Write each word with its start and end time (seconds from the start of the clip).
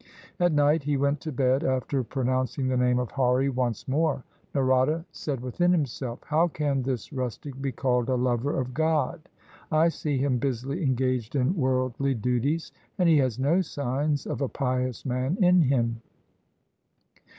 At 0.39 0.51
night 0.51 0.81
he 0.81 0.97
went 0.97 1.19
to 1.21 1.31
bed 1.31 1.63
after 1.63 2.03
pronouncing 2.03 2.67
the 2.67 2.75
name 2.75 2.97
of 2.97 3.11
Hari 3.11 3.49
once 3.49 3.87
more. 3.87 4.23
Narada 4.55 5.05
said 5.11 5.41
within 5.41 5.71
himself, 5.71 6.21
"How 6.25 6.47
can 6.47 6.81
this 6.81 7.13
rustic 7.13 7.61
be 7.61 7.71
called 7.71 8.09
a 8.09 8.15
lover 8.15 8.59
of 8.59 8.73
God? 8.73 9.29
I 9.71 9.89
see 9.89 10.17
him 10.17 10.39
busily 10.39 10.81
engaged 10.81 11.35
in 11.35 11.55
worldly 11.55 12.15
duties, 12.15 12.71
and 12.97 13.07
he 13.07 13.19
has 13.19 13.37
no 13.37 13.61
signs 13.61 14.25
of 14.25 14.41
a 14.41 14.49
pious 14.49 15.05
man 15.05 15.37
in 15.39 15.61
him." 15.61 16.01